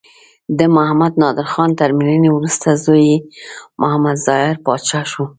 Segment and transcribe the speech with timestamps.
[0.57, 3.17] د محمد نادر خان تر مړینې وروسته زوی یې
[3.81, 5.23] محمد ظاهر پاچا شو.